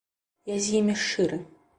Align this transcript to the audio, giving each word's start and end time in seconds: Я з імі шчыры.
Я 0.51 0.55
з 0.67 0.71
імі 0.79 0.95
шчыры. 1.01 1.39